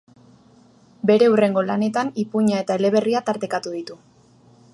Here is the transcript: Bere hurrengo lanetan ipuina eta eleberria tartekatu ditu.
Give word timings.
Bere 1.11 1.27
hurrengo 1.33 1.65
lanetan 1.67 2.11
ipuina 2.25 2.65
eta 2.65 2.79
eleberria 2.83 3.23
tartekatu 3.29 3.77
ditu. 3.77 4.03